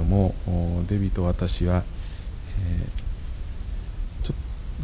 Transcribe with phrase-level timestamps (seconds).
[0.00, 0.34] ども
[0.88, 1.84] デビと私は、
[2.58, 4.36] えー、ちょっ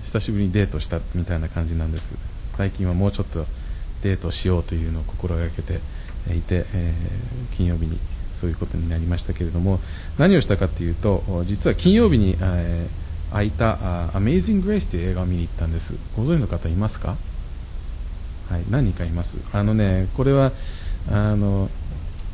[0.03, 2.15] と久しぶりにデートしたみたいな感じなんです。
[2.57, 3.47] 最近はもうちょっと
[4.03, 5.81] デートしようというのを心がけて
[6.37, 7.99] いて、えー、金曜日に
[8.41, 9.81] そういうことになりましたけれども
[10.19, 15.95] 何をしたかというと実は金曜日に、えー、空いた「Amazing Grace」という映画を見に行ったんです。
[16.17, 17.17] ご存知の方いますか？
[18.51, 19.39] はい何人かいます。
[19.53, 20.53] あのねこれは
[21.11, 21.71] あの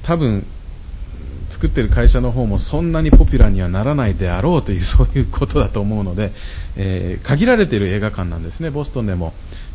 [0.02, 0.44] 多分
[1.50, 6.32] 作ってる会社の方もそんなにポピュラーにはならないであろうというそういうことだと思うので、
[6.76, 9.32] えー、限られている映画館なんですねボストンでも、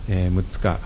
[0.09, 0.79] えー、6つか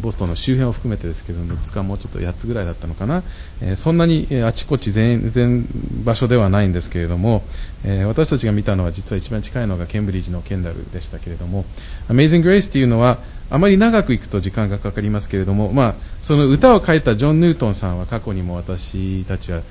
[0.00, 3.22] ボストンの周辺を含めてですけど6つかもうちょっと8つぐらいだったのかな、
[3.60, 5.66] え、そんなにあちこち全然
[6.04, 7.42] 場所ではないんですけれども、
[7.84, 11.64] え、私たちが見たのは実は一番近いのがケンブリッジのケンダルでしたけれども
[12.08, 13.18] Amazing Grace というのは
[13.48, 19.62] あまり長く行くと時間がかかりますけれども、まあ、その歌を書いたジョン・ヌートンさんは過去にも私たちは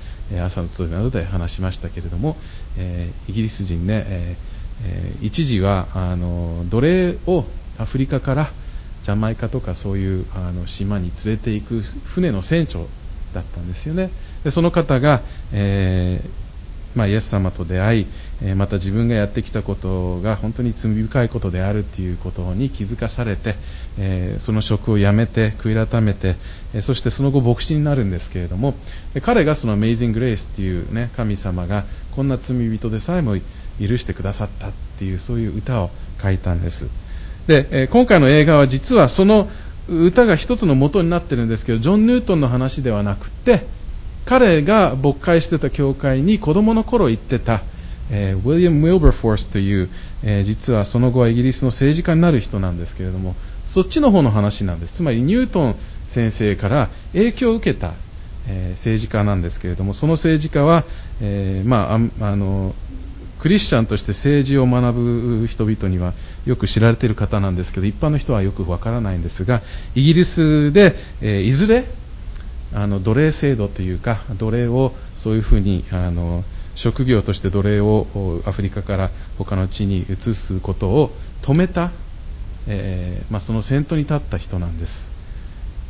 [0.44, 2.36] 朝の集いなどで話しましたけれども、
[2.78, 4.36] え、イギリス人ね、え、
[5.20, 7.44] 一時はあの奴隷を
[7.78, 8.50] アフリカから
[9.06, 12.80] ジャマイカとかそういうあの島に連れて行く船の船長
[13.32, 14.10] だったんですよね。
[14.42, 15.20] でその方が、
[15.52, 18.06] えーまあ、イエス様と出会い、
[18.42, 23.54] えまた自分がやってきたことが本当に罪深いことであるということに気づかされて、
[23.96, 26.34] えその職を辞めて悔い改めて、
[26.74, 28.74] えそしてその後牧師になるんですけれども
[29.22, 31.84] 彼がその Amazing Grace っていう、ね、神様が
[32.16, 33.36] こんな罪人でさえも
[33.78, 35.90] 許してくださったっていうそういう歌を
[36.20, 36.88] 書いたんです。
[37.46, 39.48] で、え今回の映画は実はその
[39.88, 43.62] 歌が一つの元になってるんですけどジョン・ニュートンの話ではなくて
[44.24, 47.60] 彼が牧会してた教会に子供の頃行ってた、
[48.10, 49.88] えー、ウィリアム・ウィルバーフォースという、
[50.24, 54.96] えー、実はその後はイギリスの政治家になる人なんですけれどもそっちの方の話なんです。
[54.96, 57.92] つまりニュートン先生から影響を受けた、
[58.48, 60.84] えー、政治家なんですけれどもその政治家は、
[61.20, 62.74] えまあ、あの
[63.40, 66.14] クリスチャンとして政治を学ぶ人々には
[66.46, 69.62] よく知られている方なんですけど一般の人はよくわからないんですが
[69.94, 71.84] イギリスで、えー、いずれ
[72.74, 76.44] あの奴隷制度というか奴隷をそういうふうにあの
[76.74, 78.06] 職業として奴隷を
[78.46, 81.10] アフリカから他の地に移すことを
[81.42, 81.90] 止めた、
[82.68, 85.10] えー、まあ、その先頭に立った人なんです。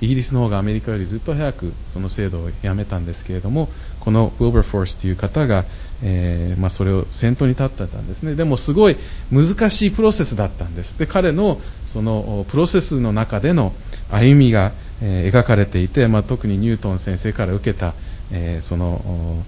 [0.00, 3.68] イギリスの方がアメリカよりずっと早くその制度をやめたんですけれども
[4.00, 5.64] このウォーバーフォースという方が、
[6.02, 8.34] えー、まあ、それを先頭に立ってたんですね。
[8.34, 8.96] でもすごい
[9.30, 10.98] 難しいプロセスだったんです。
[10.98, 13.72] で彼のそのプロセスの中での
[14.10, 17.94] 歩みが、えー、描かれていて、まあ、特にニュートン先生から受けた、
[18.30, 19.42] えー、その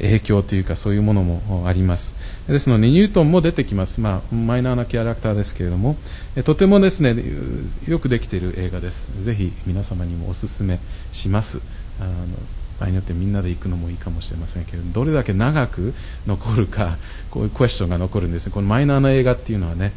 [0.00, 2.14] 影響というかそういうものもあります。
[2.46, 5.96] ですのでニュートンも出てきます、まあ、マイナーなキャラクターですけれども。
[6.44, 7.16] とてもですね
[7.88, 9.10] よくできている映画です。
[9.24, 10.78] ぜひ皆様にもお勧め
[11.12, 11.60] します。
[11.98, 12.10] あの
[12.80, 15.94] 場合によってみんなで行くのもいいかもしれませんけどどれだけ長く
[16.26, 16.96] 残るか
[17.30, 19.92] こういうクエスチョンが残るんですこのマイナーな映画っていうのはね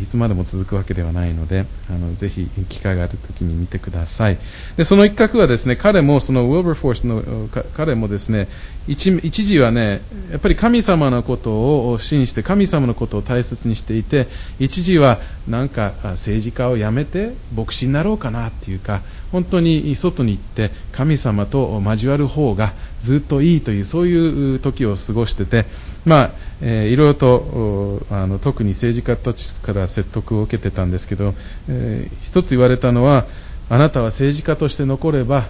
[0.00, 4.38] いつまでも続くわけではないので、あのぜひ機会があるときに見てください。
[4.76, 8.48] で、その一角はですね、彼も、そのウォーバーフォースの彼もですね
[8.86, 25.66] 一、一時はね、やっぱり神様のことを信じて、神様のことを大切にしていて、一時はなんか政治家を辞めて牧師になろうかなっていうか、本当に外に行って神様と交わる方がずっといいという、そういう時を過ごしてて、
[26.04, 31.34] まあ、えー、いろいろとあの特に政治家たちから説得を受けてたんですけど、
[31.68, 33.26] えー、一つ言われたのは
[33.68, 35.46] あなたは政治家として残れば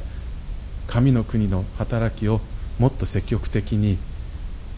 [0.87, 2.41] 神の国の働きを
[2.79, 3.99] もっと積極的に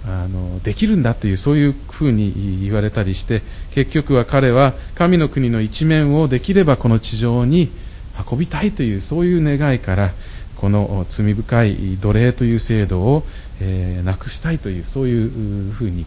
[0.06, 3.42] あのできるんだというそういうふうに言われたりして
[3.74, 7.70] 結局は彼は神の国の一面をできればこの地上に
[8.30, 10.10] 運びたいというそういう願いから
[10.60, 13.22] この罪深い奴隷という制度を、
[13.62, 16.04] えー、なくしたいというそういうふうに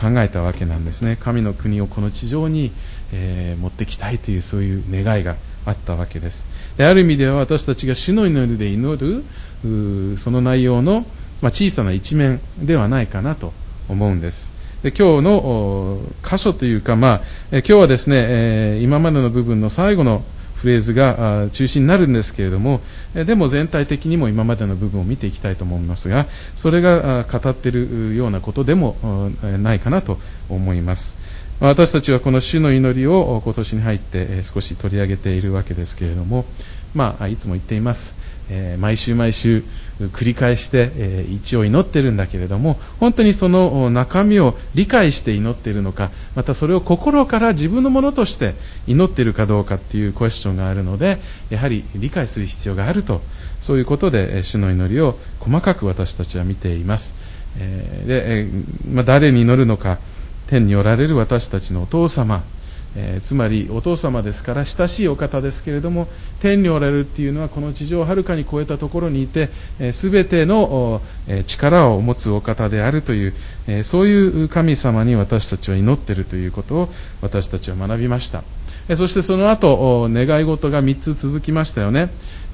[0.00, 1.16] 考えたわけなんですね。
[1.20, 2.72] 神の国をこの地上に、
[3.12, 6.46] えー、持ってきたいというそういう願いがあったわけです。
[6.76, 9.24] である意味では私たちが主の祈りで祈る
[10.18, 11.06] その内容の、
[11.40, 13.52] まあ、小さな一面ではないかなと
[13.88, 14.50] 思うんです。
[14.82, 17.20] で今日の箇所というか、まあ、
[17.52, 20.24] 今日はですね、えー、今までの部分の最後の
[20.62, 22.80] フレーズが中心になるんですけれども、
[23.14, 28.96] でも全体的にも今までの部分を見ていきたいと思いますが、それが語っているようなことでも
[29.42, 31.16] ないかなと思います。
[31.58, 36.44] 私たちはこの主の祈りを今年に入って少し取り上げているわけですけれども、
[36.94, 38.14] まあ、いつも言っています。
[38.50, 39.62] えー、毎週毎週
[40.00, 48.54] 繰り返して、えー、一応祈ってるんだけれども本当にその中身を理解して祈っているのかまたそれを心から自分のものとして
[48.86, 51.18] 祈っているかどうかっていうクエスチョンがあるので
[51.50, 53.20] やはり理解する必要があると
[53.60, 57.14] そういうことでえ主の祈りを細かく私たちは見ています。
[57.58, 59.98] えで、えまあ、誰に祈るのか、
[60.48, 62.42] 天におられる私たちのお父様、
[62.94, 66.08] えー、つまりお父様ですから親しいお方ですけれども
[66.40, 69.48] 天におられるっていうのはこの地上をはるかに超えたところにいて
[69.92, 73.34] すべ、えー、ての、えー、力を持つお方であるという、
[73.66, 76.88] えそういう神様に私たちは祈っているということを
[77.20, 78.42] 私たちは学びました、
[78.88, 82.10] えそしてその後願い事が3つ続きましたよね。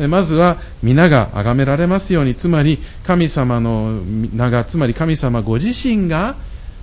[0.07, 4.01] まずは皆が崇められますようにつまり神様の
[4.33, 6.37] 名がつまり神様ご自身が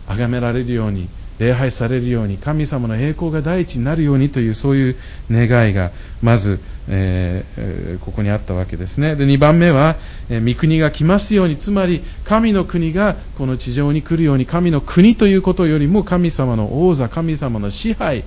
[0.08, 1.08] 崇められるように
[1.40, 4.96] 礼拝されるように神様の栄光が第一になるようにというそういう
[5.30, 5.92] 願いが
[6.22, 9.98] まず、えー、ここにあったわけですねで2番目は、
[10.30, 18.24] えー、御国が来ますようにつまり神の国がこの地上に来るように神の国ということよりも神様の王座神様の支配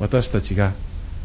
[0.00, 0.74] 私たちが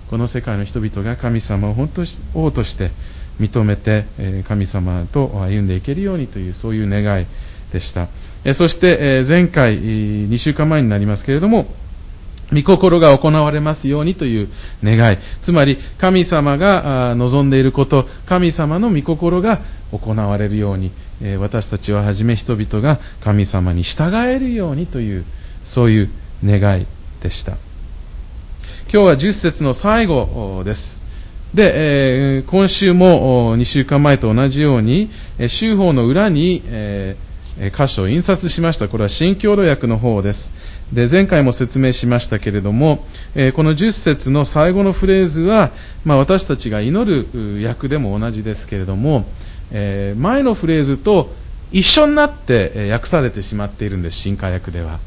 [0.10, 2.04] この世界の人々が神様を本当
[2.34, 2.92] 王として
[3.40, 4.06] 認めて
[4.48, 7.26] 神様と歩んでいけるようにというそういう願い
[7.72, 8.08] でした。
[8.46, 11.68] えそしてえ前回、2週間前になりますけれども、
[12.52, 14.50] 御心が行われますようにという
[14.84, 15.18] 願い。
[15.42, 19.60] つまり、神様が望んでいること、神様の御心が
[19.92, 20.92] 行われるように、
[21.22, 25.24] え私たちははじめ人々が神様に従えるようにという、
[25.64, 26.10] そういう
[26.44, 26.86] 願い
[27.22, 27.54] でした。
[28.92, 31.02] 今日は10節の最後です。
[31.54, 37.33] で、え、今週も2週間前と同じように、え週報の裏に、えー
[37.72, 38.88] 箇所を印刷しました。
[38.88, 40.52] これは新共同訳の方です。
[40.92, 43.06] で、前回も説明しましたけれども、
[43.36, 45.72] えこの10節の最後のフレーズは、
[46.06, 49.26] まあ、私たちが祈る訳でも同じですけれども、
[49.72, 51.34] え前のフレーズと
[51.72, 55.00] 一緒になって訳されてしまっているんです、新化訳では。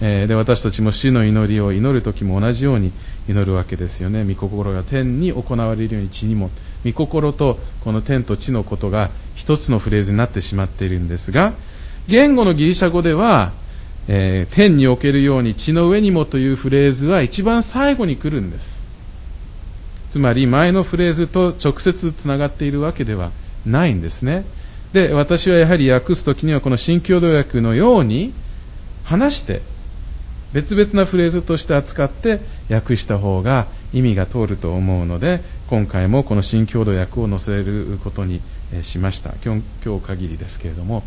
[0.00, 2.92] えで私たちも主の祈りを祈る時も同じように
[3.28, 4.24] 祈るわけですよね。
[4.24, 6.50] 御心が天に行われるように地にも。
[6.84, 11.54] 御心とこの天と地のことが一つのフレーズになってしまっているんですが、
[12.08, 13.52] 言語のギリシャ語では、
[14.08, 18.82] えー、天におけるように地の上にもというフレーズは一番最後に来るんです。
[20.10, 23.32] つまり前のフレーズと直接つながっているわけでは
[23.66, 24.44] ないんですね。
[24.92, 28.32] で、私はやはり訳すときにはこの新共同訳のように
[29.04, 29.62] 話して
[30.52, 32.40] 別々なフレーズとして扱って
[32.70, 38.40] 訳した方が意味が通ると思うので今回もこの新共同訳を載せることに
[38.82, 39.34] しました。
[39.44, 41.02] 今日限りですけれども。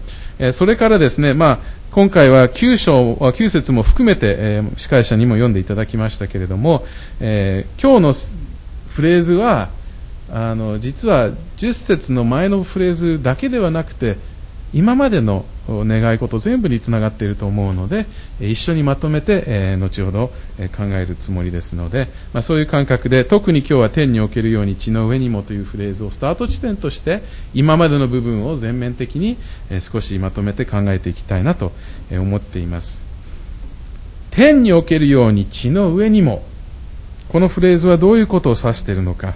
[0.53, 1.59] それからですね、まあ、
[1.91, 6.85] 今回は9章9節も含めて司会者にも読んでいただきましたけれども
[7.19, 7.65] 今日
[7.99, 8.13] の
[8.89, 9.69] フレーズは
[10.31, 14.17] あの実は10節の前のフレーズだけではなくて
[14.73, 18.05] 今までの願い事全部につながっていると思うので
[18.39, 20.27] 一緒にまとめて、え後ほど
[20.75, 27.21] 考えるつもりですので、まあ、そういう感覚で特に今日は天におけるように地の上にもというフレーズをスタート地点として
[27.53, 29.37] 今までの部分を全面的に
[29.79, 31.71] 少しまとめて考えていきたいなと
[32.11, 33.01] 思っています。
[34.31, 36.43] 天におけるように地の上にも
[37.29, 39.35] このフレーズはどういうことを指しているのか。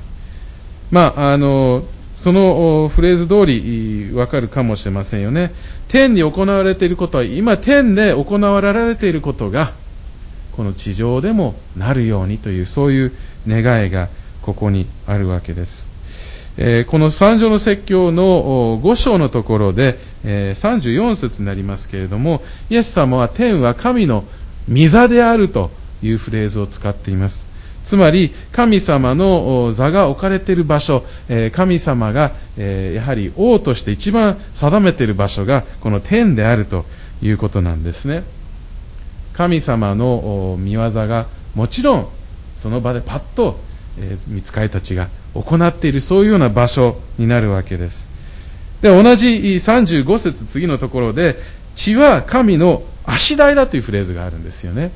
[0.92, 1.84] まああの
[2.18, 5.52] そのフレーズ通りわかるかもしれませんよね。
[5.90, 9.74] 天に行われていることは、今天で行われていることが、
[10.54, 13.12] この地上でもなるようにという、そういう
[13.48, 14.10] 願いが
[14.42, 15.94] ここにあるわけです。
[16.56, 24.24] えー、この三条の説教の5章のところで、えー、34節になりますけれども、イエス様は天は神の
[24.72, 25.72] 御座であると
[26.04, 27.53] いうフレーズを使っています。
[27.84, 31.04] つまり、神様の座が置かれている場所、
[31.52, 36.86] 神様がやはり王として一番定めている場所がこの天であると
[37.22, 38.24] いうことなんですね。
[39.34, 42.08] 神様の見業がもちろん
[42.58, 43.60] その場でパッと
[44.28, 48.08] 見つかりたちが行っているそういうような場所になるわけです。
[48.82, 51.36] で、同じ35節次のところで、
[51.76, 54.92] 血は神の足台だというフレーズがあるんですよね。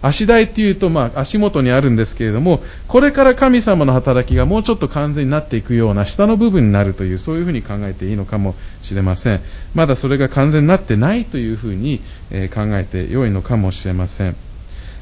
[0.00, 9.40] 足台っていうと、まあ、足元にあるんですけれども、これから神様の働きがもうちょっと完全になっていくような下の部分になるという、そういうふうに考えていいのかもしれません。
[9.74, 12.00] まだそれが完全になってないというふうに、
[12.30, 14.36] え考えて良いのかもしれません。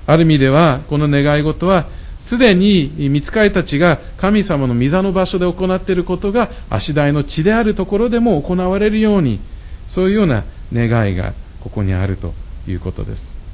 [0.06, 1.86] ある意味では、この願い事は、
[2.20, 9.38] すでに見つかりたちが神様の御座の場所で行っていることが足台の地であるところでも行われるように、
[9.86, 12.34] そういうような願いがここにあると
[12.66, 13.45] いうことです。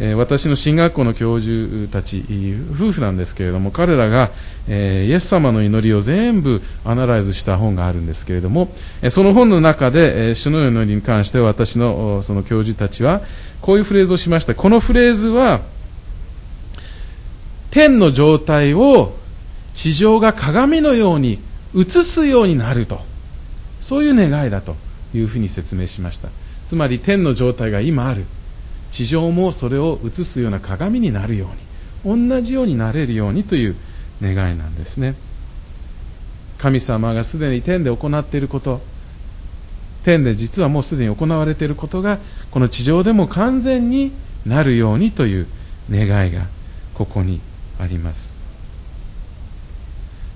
[0.00, 2.24] え私の進学校の教授たち、
[2.72, 4.30] 夫婦なんですけれども、彼らが、
[4.68, 8.70] えイエス様の祈りを全部アナライズした本があるんですけれども、
[9.02, 13.22] えその本の中で、え主の祈りに関して私のその教授たちは、
[13.60, 14.54] こういうフレーズをしました。
[14.54, 15.60] このフレーズは、
[17.70, 19.16] 天の状態を
[19.74, 21.38] 地上が鏡のように
[21.76, 23.08] 映すようになると。
[23.80, 24.76] そういう願いだと
[25.14, 26.28] いうふうに説明しました
[26.66, 28.24] つまり天の状態が今ある
[28.90, 31.48] 地上もそれを映すような鏡になるよ
[32.04, 33.76] うに同じようになれるようにという
[34.22, 35.14] 願いなんですね。
[36.58, 38.80] 神様がすでに天で行っていること
[40.04, 42.18] 天で実はもうすでに行われていることが
[42.50, 44.12] この地上でも完全に
[44.46, 45.46] なるようにという
[45.90, 46.42] 願いが
[46.94, 47.40] ここに
[47.78, 48.32] あります。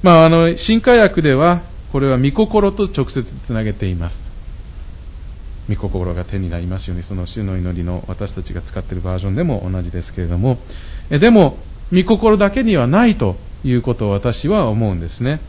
[0.02, 4.30] まああの新科学ではこれは御心と直接つなげています。
[5.68, 10.58] 御心が手になりますようにその主の祈りの私たちが使っているバージョンでも同じですけれども
[11.10, 11.58] えでも
[11.92, 15.40] 御心だけにはないということを私は思うんですね。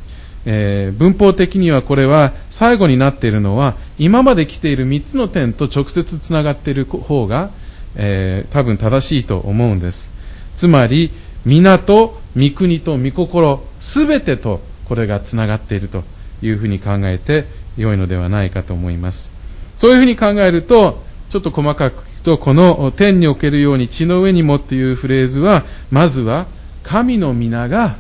[0.46, 7.50] えー、文法的にはこれは最後になっているのは今まで来ている3つの点と直接つながっている方が、
[7.96, 10.12] えー、多分正しいと思うんです。
[10.58, 11.12] つまり
[11.46, 16.04] 皆と御国と御心すべてとこれがつながっていると
[16.42, 17.46] いうふうに考えて
[17.78, 19.33] 良いのではないかと思います。
[19.78, 26.48] そういうふうに考えるとちょっと細かく聞くとこの天におけるように地の上にもっていうフレーズはまずは
[26.84, 27.98] 神の皆が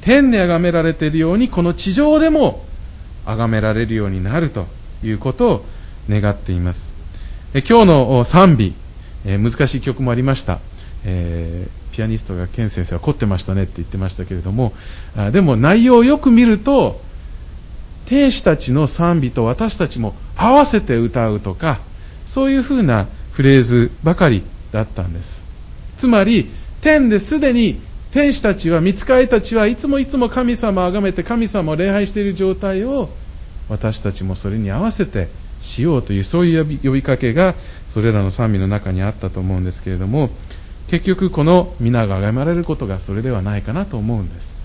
[0.00, 2.64] 天で崇められているようにこの地上でも
[3.26, 4.66] 崇められるようになると
[5.02, 5.64] いうことを
[6.08, 6.92] 願っています。
[7.54, 8.74] え今日の賛美、
[9.24, 10.60] え難しい曲もありました、
[11.04, 14.74] えー、ピアニストがケン先生は凝ってましたねって言ってましたけれども
[15.16, 17.00] あでも内容をよく見ると
[18.08, 21.78] 天使たちの賛美と私たちも合わせて歌うとか
[22.24, 25.44] そういうふうなフレーズばかりだったんです。
[25.98, 26.50] つまり
[26.80, 33.10] 天ですでに天使たちは、見つかりたちはいつもいつも神様を崇めて神様を礼拝している状態を
[33.68, 35.28] 私たちもそれに合わせて
[35.60, 37.54] しようというそういう呼びかけが
[37.88, 40.30] それらの賛美の中にあったと思うんですけれども
[40.88, 44.64] 結局この皆が崇められることがそれではないかなと思うんです。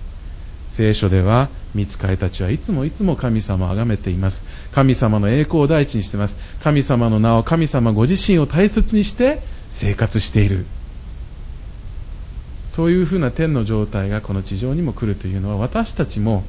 [0.71, 4.43] 聖書では見つかりたちはいつもいつも神様を崇めています。
[4.71, 6.37] 神様の栄光を第一にしています。
[6.61, 10.65] 神様の名を神様ご自身を大切にして生活している。
[12.67, 16.43] そういうふうな天の状態がこの地上にも来るというのは私たちも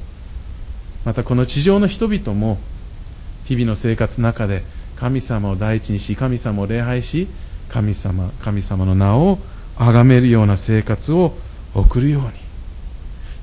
[1.03, 2.57] またこの地上の人々も
[3.43, 4.63] 日々の生活の中で
[4.95, 7.27] 神様を第一にし神様を礼拝し
[7.69, 9.37] 神様神様の名を
[9.77, 11.37] 崇めるような生活を
[11.75, 12.44] 送るように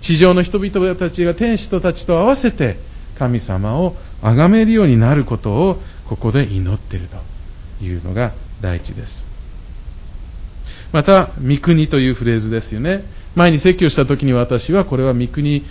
[0.02, 2.76] 地上の人々たちが天使とたちと合わせて
[3.18, 7.16] 神様を崇めるようになることをここで祈っていると
[7.84, 9.32] いうのが第一です
[10.92, 13.02] また、三国というフレーズですよね。
[13.34, 15.64] 前に説教した時に私はこれは三国、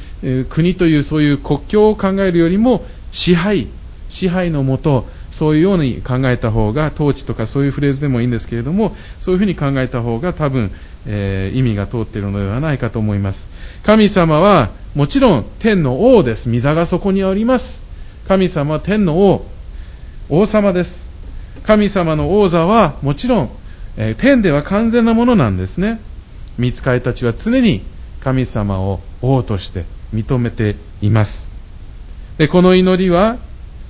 [0.49, 3.67] 国というそういう国境を考えるよりも支配、
[4.09, 5.07] 支配のもと、
[5.41, 10.69] そういうように考えた方が、統治とかそういうフレーズでもいいんですけれども、そういうふうに考えた方が多分、
[11.07, 13.49] えー、意味が通っているのではないかと思います。
[13.81, 16.47] 神様はもちろん天の王です。
[16.47, 17.83] 御座がそこにあります。
[18.27, 19.47] 神様は天の王、
[20.29, 21.09] 王様です。
[21.65, 23.49] 神様の王座はもちろん
[23.97, 25.99] え天では完全なものなんですね。
[26.59, 27.81] 見つかりたちは常に
[28.19, 31.47] 神様を王として認めています。
[32.37, 33.37] で、この祈りは、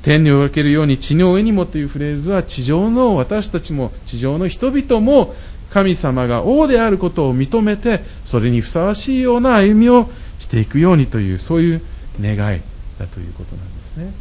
[0.03, 5.35] 天におけるように地の上にもというフレーズは地上の私たちも地上の人々も
[5.71, 11.81] 神様が王であることを認めてそれにふさわしいような歩みをしていくようにというそういう
[12.19, 12.61] 願い
[12.99, 14.11] だということなんですね。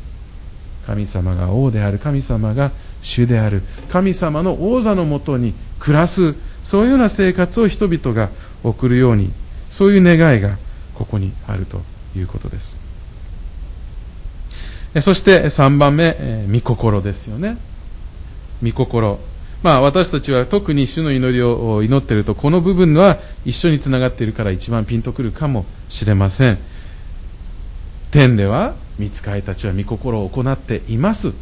[0.87, 2.73] 神様が王である神様が
[3.03, 6.35] 主である神様の王座のもとに暮らす
[6.65, 8.31] そういうような生活を人々が
[8.65, 9.31] 送るように
[9.71, 10.57] そういう願いが
[10.95, 11.81] ここにあると
[12.17, 12.90] いうことです。
[15.01, 17.57] そして3番目、え、御心ですよね。
[18.63, 19.19] 御心。
[19.63, 26.59] まあ私たちは特に主の祈りを祈っているとこの部分は一緒につながっているから一番ピンとくるかもしれません。
[28.11, 31.33] 天では見つかりたちは御心を行っています。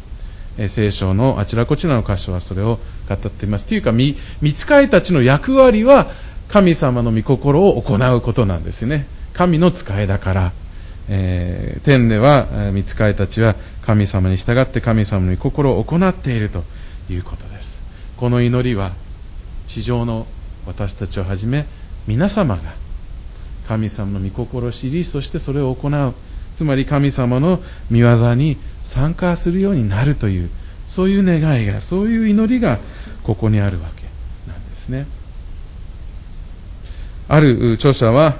[0.67, 3.65] 聖書のあちらこちらの箇所はそれを語っています。
[3.65, 4.15] というか、見
[4.53, 6.11] つかいたちの役割は
[6.49, 9.07] 神様の御心を行うことなんですね。
[9.33, 10.51] 神の使いだから、
[11.09, 16.63] えー、天では見つかいたちは神様に従って神様の御心を行っていると
[17.09, 17.81] いうことです。
[18.17, 18.91] この祈りは
[19.67, 20.27] 地上の
[20.65, 21.65] 私たちをはじめ
[22.07, 22.61] 皆様が
[23.67, 26.13] 神様の御心を知り、そしてそれを行う。
[26.59, 30.49] つまり神様の御業に参加するようになるという
[30.87, 32.79] そういう願いがそういう祈りが
[33.23, 35.05] ここにあるわけなんですね
[37.29, 38.35] ある著者は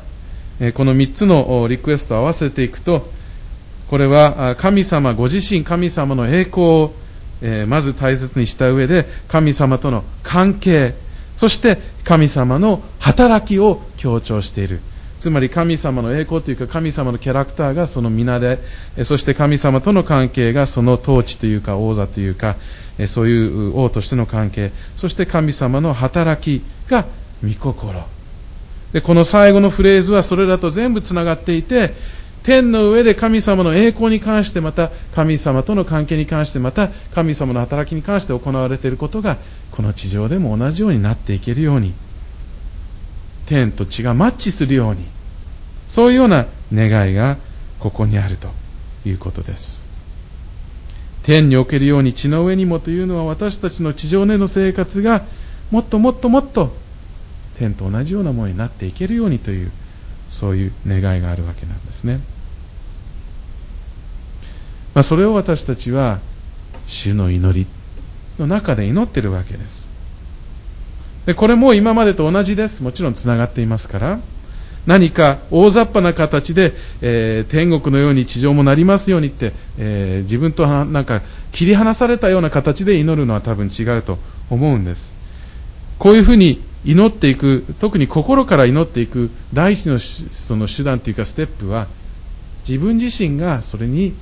[0.76, 3.08] この3つのリクエストを合わせていくと
[3.90, 6.92] これは神様ご自身神様の栄光を
[7.68, 10.94] まず大切にした上で神様との関係
[11.36, 14.82] そして神様の働きを強調している
[15.20, 18.60] つまり神様の栄光というか神様のキャラクターがその皆で、
[19.04, 22.56] そして神様との関係がその統治というか王座というか、
[23.10, 27.06] そういう王としての関係、そして神様の働きが
[27.44, 28.02] 御心。
[28.94, 31.94] で、この最後のフレーズはそれらと全部つながっていて、
[32.44, 39.38] 天の上で神様の栄光に関してまた神様との関係に関してまた神様の働きに関して行われていることが
[39.72, 41.94] この地上でも同じようになっていけるように
[43.46, 45.06] 天と地がマッチするように
[45.90, 47.38] そういうような願いが
[47.80, 48.48] ここにあると
[49.06, 49.84] いうことです。
[51.24, 55.24] 天におけるように地の上にもというのは私たちの地上での生活が
[55.72, 56.76] もっともっともっと
[57.60, 59.72] 天と同じようなものになっていけるようにという
[60.30, 62.22] そういう願いがあるわけなんですね、
[64.94, 66.20] まあ、それを私たちは
[66.88, 67.68] 主の祈り
[68.40, 69.90] の中で祈っているわけです。
[71.26, 72.82] でこれも今までと同じです。
[72.82, 74.20] もちろんつながっていますから。
[74.88, 84.18] 何か大雑把な形で、えー、天国のように地上もなりますようにって、えー、自分となんか切り離されたような形で祈るのは多分違うと
[84.50, 85.14] 思うんです。
[86.00, 91.88] こういうふうに祈っていく特に心から祈っていく第一のその手段というかステップは
[92.68, 94.14] 自分自身がそれに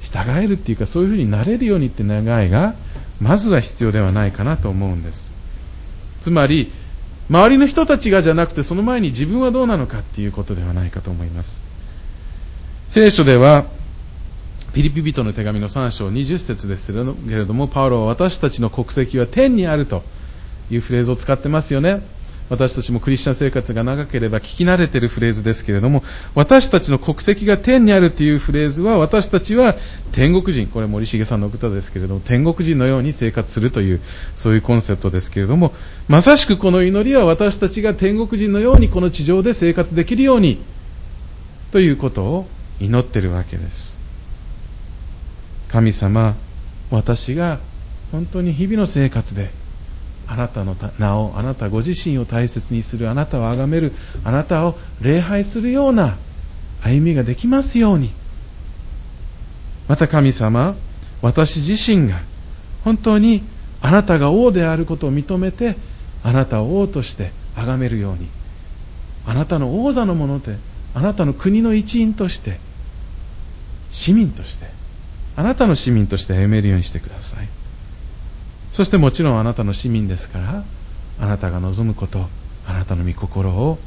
[0.00, 2.74] 従えるっていうかそういうふうになれるようにって願いが
[3.20, 5.32] まずは必要ではないかなと思うんです。
[6.20, 6.72] つまり
[7.28, 11.62] 周りの人たちがじゃなくてその前に自分はどうなのかっていうことではないかと思います。
[12.88, 13.66] 聖書では
[14.72, 20.02] ピリピ人の手紙の3章20節ですけれどもパウロは私たちの国籍は天にあると
[20.70, 22.02] いうフレーズを使ってますよね。
[22.50, 26.02] 私たちもクリスチャン生活が長ければ聞き慣れているフレーズですけれども、
[26.34, 29.76] 私たちの国籍が天にあるというフレーズは、私たちは
[30.12, 34.00] 天国人、これ森重さんの歌ですけれども、天国人のように生活するという、
[34.34, 35.74] そういうコンセプトですけれども、
[36.08, 40.62] まさしくこの祈りは私たちが天国人のようにこの地上で生活できるように、
[41.70, 42.46] ということを
[42.80, 43.94] 祈っているわけです。
[45.68, 46.34] 神様、
[46.90, 47.58] 私が
[48.10, 49.50] 本当に日々の生活で、
[50.28, 53.92] あなたの名をあなたご自身を大切にするあなたを崇める
[54.24, 56.16] あなたを礼拝するような
[56.82, 58.10] 歩みができますように。
[59.88, 60.76] また神様
[61.22, 62.20] 私自身が
[62.84, 63.42] 本当に
[63.80, 65.76] あなたが王であることを認めて
[66.22, 68.28] あなたを王として崇めるように。
[69.26, 70.56] あなたの王座のもので
[70.94, 72.58] あなたの国の一員として
[73.90, 74.66] 市民として
[75.36, 77.57] あなたの市民として歩めるようにしてください。
[78.72, 80.64] そしてもちろんあなたの市民ですから
[81.20, 82.26] あなたが望むこと
[82.66, 83.78] あなたの御心を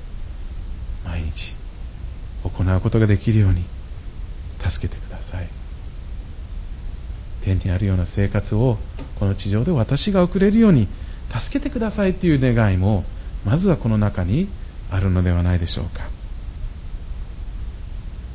[1.05, 1.55] 毎日
[2.43, 3.63] 行うことができるように
[4.67, 5.47] 助けてください。
[7.41, 8.77] 天にあるような生活を
[9.19, 10.87] この地上で私が送れるように
[11.39, 13.03] 助けてくださいという願いも
[13.45, 14.47] まずはこの中に
[14.91, 16.03] あるのではないでしょうか。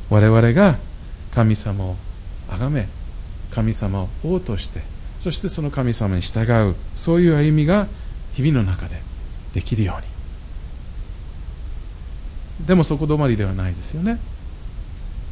[0.08, 0.76] 我々が
[1.34, 1.96] 神様を
[2.48, 2.88] 崇め
[3.50, 4.80] 神様を王として
[5.26, 7.88] そしてその神様に従うそういう歩みが
[8.34, 8.94] 日々の中で
[9.54, 10.00] できるよう
[12.60, 12.66] に。
[12.68, 14.20] でもそこ止まりではないですよね。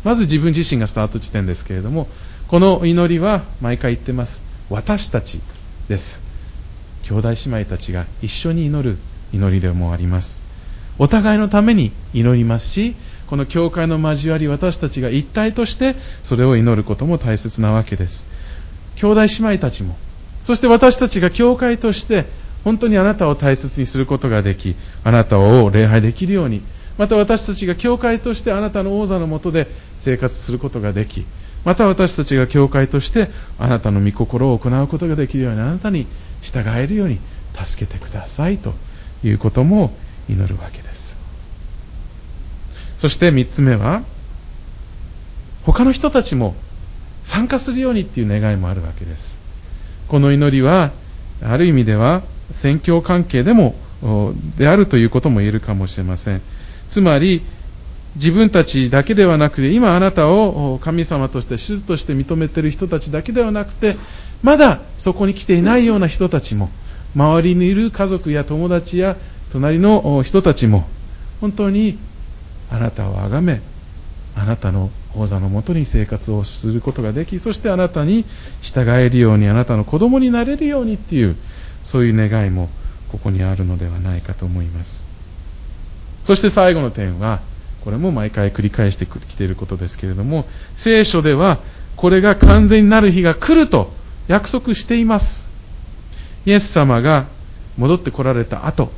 [0.03, 2.09] まず自分自身がスタート地点ですけれども
[2.49, 4.43] この祈りは毎回言ってます。
[4.69, 5.39] 私たち
[5.89, 6.21] です。
[7.05, 8.99] 兄弟姉妹たちが一緒に祈る
[9.33, 10.41] 祈りでもあります。
[10.99, 12.97] お互いのために祈りますし
[13.29, 18.27] この教会の交わり私たちが一体としてそれを祈ることも大切なわけです。
[18.97, 19.97] 兄弟姉妹たちも、
[20.45, 22.25] そして私たちが教会として
[22.65, 26.63] 本当にあなたを大切にすることができ、あなたを礼拝できるように、
[26.97, 31.27] また私たちが教会としてあなたの王座のもとで生活することができ、
[31.65, 33.29] また私たちが教会として
[33.59, 36.07] あなたの御心を行うことができるようにあなたに
[36.43, 37.19] 従えるように
[37.55, 38.75] 助けてくださいと
[39.23, 39.91] いうことも
[40.29, 41.15] 祈るわけです。
[42.99, 44.03] そして三つ目は、
[45.65, 46.55] 他の人たちも
[47.25, 49.37] 参加するようにっていう願いもあるわけです。
[50.09, 50.93] この祈りは、
[51.43, 53.75] ある意味では宣教関係でも、
[54.57, 56.41] であるということも言えるかもしれません。
[56.89, 57.43] つまり、
[58.17, 63.97] 自分たちだけではなくて、今あなたを神様として主として認めている人たちだけではなくて、
[64.43, 66.71] まだそこに来ていないような人たちも、
[67.17, 69.17] 周りにいる家族や友達や
[69.51, 70.87] 隣の人たちも、
[71.41, 71.99] 本当に
[72.71, 73.61] あなたを崇め、
[74.37, 78.25] あなたの王座のもとに生活をすることができ、そしてあなたに
[78.63, 81.37] 従えるように、あなたの子供になれるようにっていう、
[81.83, 82.69] そういう願いも
[83.09, 85.07] ここにあるのではないかと思います。
[86.25, 87.41] そして最後の点は、
[87.85, 90.47] これも毎回繰り返してきていることですけれども、
[90.77, 91.59] 聖書では
[91.97, 93.93] これが完全になる日が来ると
[94.27, 95.49] 約束しています。
[96.47, 97.27] イエス様が
[97.77, 98.91] 戻ってこられた後、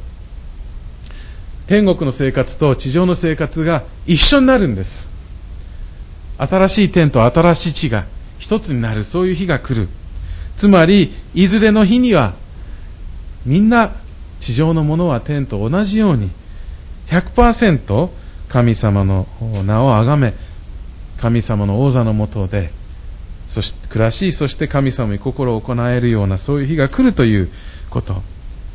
[1.66, 5.15] 天国の生活と地上の生活が一緒になるんです。
[6.38, 8.04] 新しい天と新しい地が
[8.38, 9.88] 一つになる、そういう日が来る。
[10.56, 12.34] つまり、いずれの日には、
[13.44, 13.92] みんな
[14.40, 16.30] 地上のものは天と同じように、
[17.08, 18.10] 100%
[18.48, 19.26] 神様の
[19.64, 20.34] 名を崇め、
[21.20, 22.70] 神様の王座のもとで、
[23.48, 27.48] そして暮らし、そして神様に心を行えるような、そういう日が来るという
[27.90, 28.22] こと。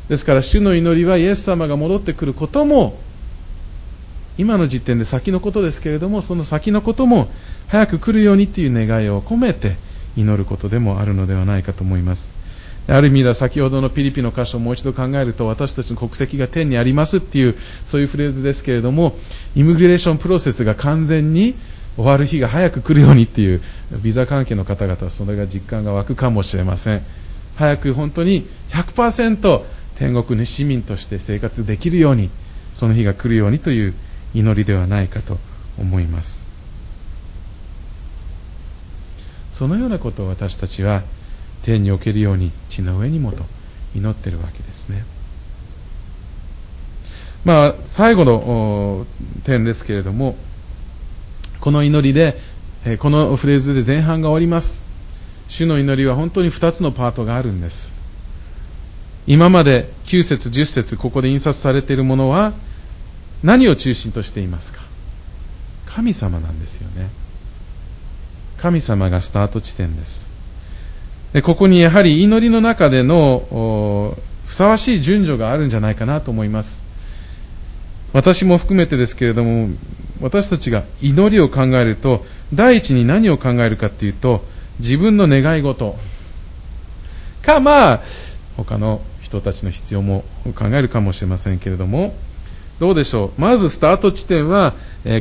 [0.08, 2.98] ですから、主の祈りはイエス様が戻ってくることも、
[4.38, 7.28] 今の時点で先のことですけれども、その先のことも
[7.72, 9.76] 早く来るようにという願いを込めて
[10.14, 12.34] 祈ることでもあるのではないかと思います。
[12.86, 17.56] ある意味では先ほどのピリピの箇所をもう一度考えると私たちの国籍が天にありますっていう
[17.86, 19.16] そういうフレーズですけれども
[19.56, 21.54] イミグレーションプロセスが完全に
[21.96, 23.62] 終わる日が早く来るようにっていう
[24.02, 27.02] ビザ関係の方々はそれが実感が湧くかもしれません
[27.56, 29.62] 早く本当に100%
[29.96, 32.28] 天国に市民として生活できるように
[32.74, 33.94] その日が来るようにという
[34.34, 35.38] 祈りではないかと
[35.78, 36.51] 思います
[39.62, 41.04] そのようなことを私たちは
[41.62, 43.44] 天におけるように地の上にもと
[43.94, 45.04] 祈っているわけですね。
[47.44, 49.06] まあ、最後の
[49.44, 50.34] 点ですけれども、
[51.60, 52.36] この祈りで、
[52.98, 54.84] このフレーズで前半が終わります。
[55.46, 57.92] 主の祈りは本当に2つのパートがあるんです。
[59.28, 62.52] 今まで9節10節ここで印刷されているものは
[63.44, 64.80] 何を中心としていますか？
[65.86, 67.21] 神様なんですよね。
[68.62, 70.30] 神様がスタート地点です。
[71.32, 74.14] でここにやはり祈りの中での
[74.46, 76.84] ふさわしい順序があるんじゃないかなと思います。
[78.12, 79.68] 私も含めてですけれども、
[80.20, 84.44] 私たちが祈りを考えると、第一に何を考えるかっていうと、
[84.78, 85.96] 自分の願い事
[87.42, 88.00] か、まあ、
[88.56, 90.22] 他の人たちの必要も
[90.54, 92.14] 考えるかもしれませんけれども、
[92.78, 93.40] どうでしょう。
[93.40, 94.74] まずスタート地点は、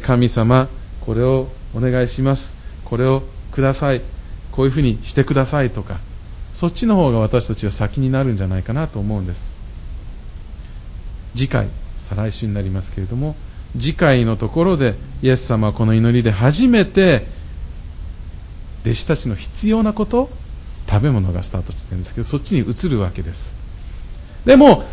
[0.04, 0.67] 神様、
[0.99, 2.61] これをお願いします。
[2.91, 3.23] これを
[3.54, 4.01] ください。
[4.51, 5.97] こういうふうにしてくださいとか、
[6.54, 9.56] そっちの方が私たちは先になるんじゃないかなと思うんです。
[11.34, 13.38] 次回、再来週になりますけれども、
[13.80, 17.25] 次回のところで、イエス様はこの祈りで初めて、
[18.84, 20.30] 弟子たちの必要なこと、
[20.89, 23.54] 食べ物がスタートしてるんですけど、そっちに移るわけです。
[24.45, 24.84] でも、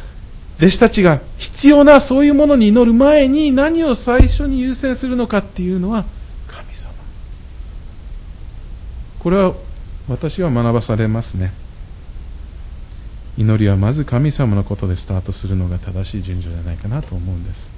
[0.59, 6.05] 弟子たちが必要なそういうものに祈る前に何を最初に優先するのかっていうのは、
[9.21, 9.55] これは
[10.09, 11.53] 私は学ばされますね。
[13.37, 17.71] 祈りはまず神様のことでスタートするのが正しい順序じゃないかなと思うんです。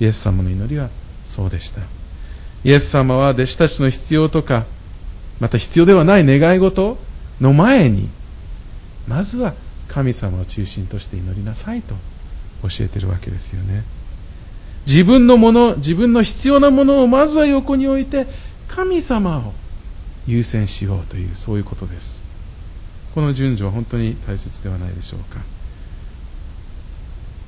[0.00, 0.88] イエス様の祈りは
[1.26, 1.82] そうでした。
[2.64, 4.64] イエス様は弟子たちの必要とか、
[5.38, 6.96] また必要ではない願い事
[7.40, 8.08] の前に、
[9.06, 9.54] まずは
[9.88, 11.94] 神様を中心として祈りなさいと
[12.62, 13.82] 教えているわけですよね。
[14.86, 18.26] 自分のもの、自分の必要なものをまずは横に置いて、
[18.68, 19.52] 神様を
[20.26, 22.24] 優先しようという、そういうことです。
[23.14, 25.40] この順序は本当に大切ではないでしょうか。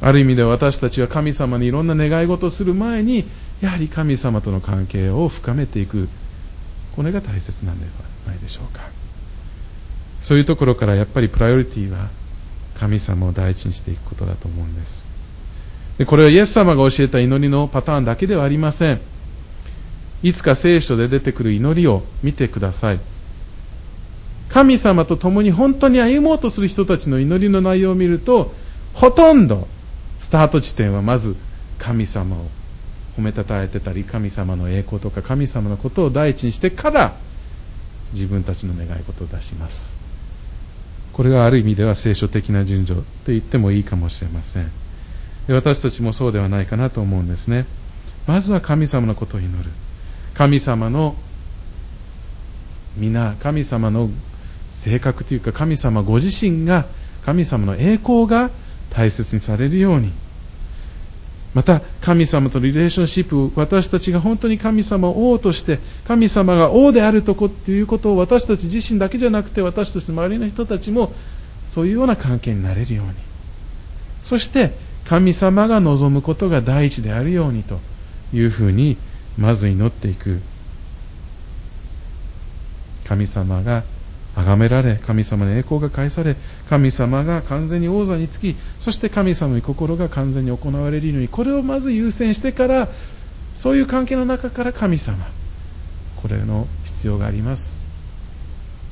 [0.00, 3.24] ある意味で私たちは神様にいろんな願い事をする前に、
[3.60, 6.08] やはり神様との関係を深めていく、
[6.94, 7.90] これが大切なんでは
[8.26, 8.80] ないでしょうか。
[10.20, 12.08] そういうところからやっぱりプライオリティは
[12.78, 15.06] 神様を第一にしていくことだと思うんです。
[15.98, 19.00] でこれはイエス様が教えた祈りのパターンだけではありません。
[20.22, 23.00] いつか聖書で出てくる祈りを見てください。
[24.48, 28.52] 神様と共に本当に歩もうとする人たちの祈りの内容を見ると、
[28.94, 29.68] ほとんど
[30.20, 31.36] スタート地点はまず
[31.78, 32.46] 神様を
[33.16, 37.14] 褒めたたえてたり、神様の栄光とか神様のことを第一にしてから
[38.12, 39.92] 自分たちの願い事を出します。
[41.12, 44.70] これがある意味では聖書的な順序と言ってもいいかもしれません。
[45.48, 47.66] 私たちもそうではないかなと思うんですね。
[48.26, 49.70] まずは神様のことを祈る。
[50.38, 51.16] 神様の
[52.96, 54.08] 皆、神様の
[54.68, 56.84] 性格というか神様ご自身が
[57.26, 58.48] 神様の栄光が
[58.94, 60.12] 大切にされるように。
[61.54, 71.12] また神様とのリレーションシップ私たちが本当に神様を王として神様が王であるとこっていうことを私たち自身だけじゃなくて私たちの周りの人たちも
[71.66, 73.12] そういうような関係になれるように。
[74.22, 74.70] そして
[75.04, 77.80] 神様が望むことが第一であるようにと
[78.32, 78.96] いうふうに
[79.38, 80.40] まず祈っていく。
[83.08, 83.84] 神様が
[84.36, 86.36] 崇められ神様の栄光が返され
[86.68, 92.88] 神様が完全に王座につきそして神様に心が完全に行われるようにこれをまず優先してから
[93.54, 95.16] そういう関係の中から神様
[96.16, 97.82] これの必要があります。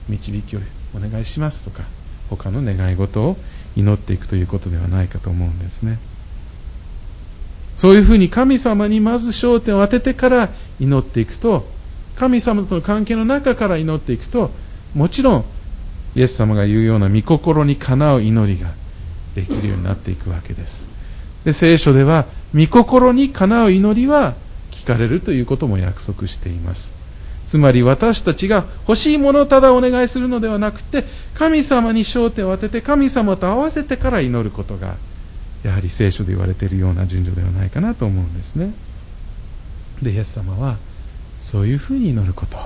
[0.09, 0.61] 導きを
[0.95, 1.83] お願いしますとか
[2.31, 3.37] 他の願い事を
[3.77, 5.99] 祈っていくということではないかと思うんですね。
[7.77, 10.49] そういうふうに神様にまず焦点を当ててから
[10.81, 11.69] 祈っていくと、
[12.17, 14.51] 神様との関係の中から祈っていくと、
[14.95, 15.45] もちろん、
[16.15, 18.71] イエス様が言うような御心にかなう祈りが
[19.35, 20.89] できるようになっていくわけです。
[21.45, 24.35] で、聖書では、御心にかなう祈りは
[24.71, 26.91] 聞かれるということも約束しています。
[27.47, 34.97] つまり私たちが欲しいものをただお願いするのではなくて、神様に焦点を当てて神様と合わせてから祈ることが、
[35.67, 38.73] やはり聖書で言われているような順序ではないかなと思うんですね。
[40.01, 40.77] で、イエス様は、
[41.41, 42.61] そういうふうに祈ることを、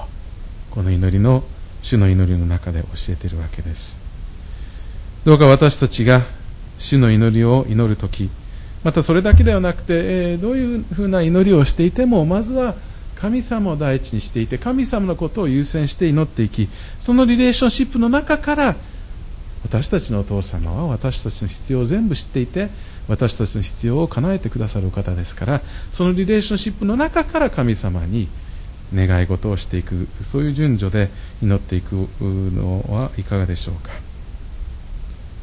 [0.71, 1.43] この祈りの、
[1.83, 3.99] 主の祈りの中で教えているわけです。
[5.25, 6.27] どうか私たちが
[6.79, 8.29] 主の祈りを祈るとき、
[8.85, 12.75] またそれだけではなくて、えー、どういうふうな祈りをしていても、まずは
[13.17, 16.69] 神様を第一にしていて、神様のことを優先して祈っていき、
[17.01, 18.77] そのリレーションシップの中から、
[19.63, 22.71] 私たちのお父様は私たちの必要を全部知っていて、
[23.09, 25.61] 私たちの必要を叶えてくださる方ですから、
[25.93, 28.29] そのリレーションシップの中から神様に
[28.95, 31.11] 願い事をしていく、そういう順序で
[31.43, 33.91] 祈っていくのはいかがでしょうか。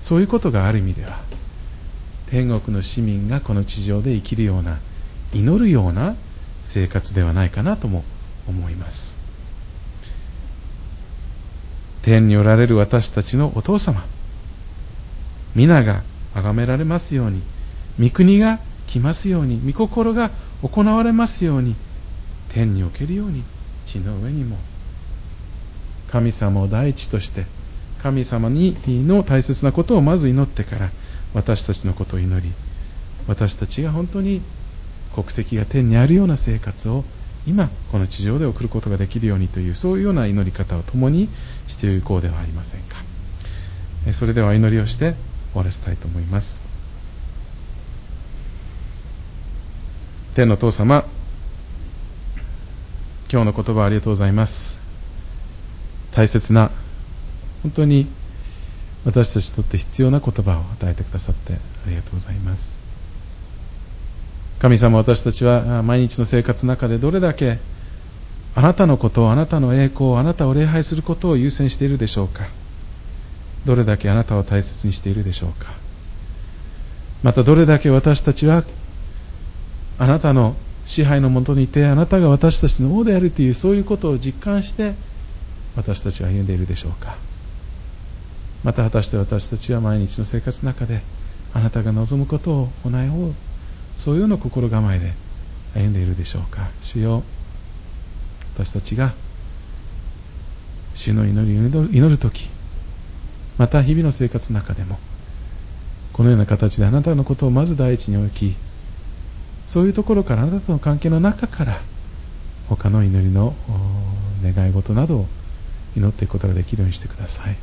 [0.02, 1.20] そういうことがある意味では、
[2.30, 4.80] 天国の市民がこの地上で生きるような、
[5.34, 6.16] 祈るような
[6.66, 8.04] 生活ではないかなとも
[8.48, 9.16] 思います。
[12.04, 14.06] 天におられる私たちのお父様、
[15.56, 16.04] 皆が
[16.42, 17.42] 崇められますように、
[18.00, 20.30] 御国が来ますように、御心が
[20.62, 21.76] 行われますように、
[22.54, 23.44] 天におけるように。
[23.86, 24.58] 地の上にも、
[26.12, 27.46] 神様を第一として、
[28.04, 30.90] 神様にの大切なことをまず祈ってから、
[31.34, 32.52] 私たちのことを祈り、
[33.28, 34.42] 私たちが本当に
[35.14, 37.04] 国籍が天にあるような生活を
[37.46, 41.30] 今この地上で送ることができるようにというそういうような祈り方を共に
[41.68, 42.98] していこうではありませんか。
[44.14, 45.16] それでは祈りをして
[45.58, 46.60] 終わらせたいと思います。
[50.36, 51.04] 天の父様
[53.32, 54.78] 今日の言葉ありがとうございます。
[56.12, 56.72] 大切な
[57.64, 58.06] 本当に
[59.04, 62.78] 私たちにとって必要な言葉を与えてくださってありがとうございます。
[64.60, 67.58] 神様私たちは毎日の生活の中でどれだけ
[68.54, 72.48] あなたのことを、あなたの栄光を、あなたを礼拝することを優先しているでしょうか。
[73.68, 75.74] どれだけあなたを大切にしているでしょうか。
[77.22, 78.64] またどれだけ私たちは
[80.00, 84.94] あなたの支配のもとにいてあなたが私たちの王であるというそういうことを実感して
[85.76, 87.18] 私たちは歩んでいるでしょうか。
[88.64, 91.02] また果たして私たちは毎日の生活の中で
[91.54, 93.34] あなたが望むことを行いを
[93.98, 95.12] そういうような心構えで
[95.76, 96.70] 歩んでいるでしょうか。
[96.82, 97.22] 主よ
[98.56, 99.14] 私たちが
[100.94, 102.48] 主の祈りを祈るとき
[103.58, 104.98] また日々の生活の中でも
[106.14, 108.56] このような形であなたのことをまず第一に置き
[109.68, 111.78] そういうところからあなたとの関係の中から
[112.70, 113.54] 他の祈りの
[114.44, 115.26] 願い事などを
[115.96, 117.56] 祈っていくことができるようにしてください。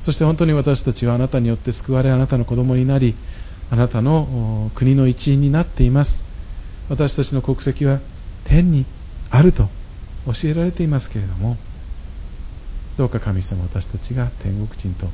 [0.00, 3.14] そして本当に私たちはあなたによって救われあなたの子供になり
[3.70, 6.26] あなたの国の一員になっています。
[6.88, 8.00] 私たちの国籍は
[8.44, 8.84] 天に
[9.30, 9.68] あると
[10.26, 11.56] 教えられていますけれども
[13.02, 15.12] どうか神様私たちが天国人と本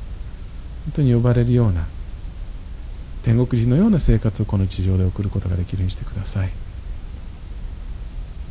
[0.97, 1.87] 当に呼ばれるような
[3.23, 6.49] 天国人のような生活をこの地上で送ることができるようにしてください。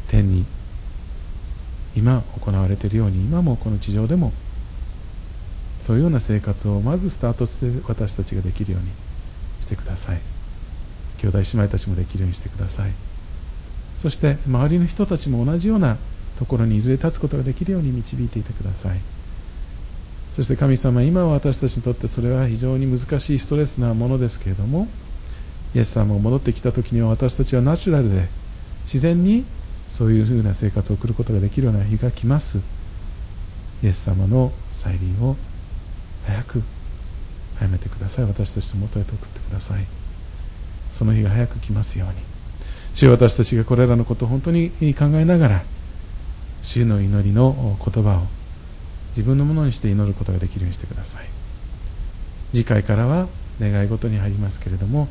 [0.08, 0.44] 天に
[1.94, 4.32] 今行われているように今もこの地上でも
[5.82, 8.88] そういうような生活をまずスタートして私たちができるように
[9.60, 10.20] してください。
[11.18, 12.90] 兄弟姉妹たちもできるようにしてください。
[13.98, 15.96] そして周りの人たちも同じような
[16.34, 18.98] ところにいずれ立つことができるように導いていてください。
[20.38, 24.86] そして神様今は私たちにとってそれは非常に難しいストレスなものですけれども
[25.74, 28.28] イエス様が戻ってきた時には私たちはナチュラルで
[28.84, 29.42] 自然に
[29.90, 32.58] そういうふうな生活を送ることができるような日が来ます。
[33.82, 35.34] イエス様の再臨を
[36.22, 36.62] 早く
[37.56, 38.24] 早めてください。
[38.26, 39.84] 私たちのもとへと送ってください。
[40.92, 42.14] その日が早く来ますように。
[42.94, 45.62] 主よ私たちがこれらのことを本当に考えながら
[46.62, 48.26] 主の祈りの言葉を
[49.18, 51.26] 自分のものにして祈ることができるようにしてください。
[52.52, 53.26] 次回からは
[53.60, 55.08] 願い事に入りますけれども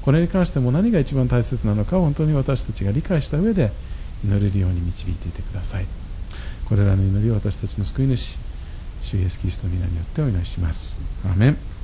[0.00, 3.72] これに関しても何が一番大切なのか本当に私たちが理解した上で
[4.24, 5.86] 祈れるように導いていてください。
[6.66, 8.38] これらの祈りを私たちの救い主
[9.00, 11.00] 主イエスキリストの皆によってお祈りします。
[11.24, 11.77] アメン。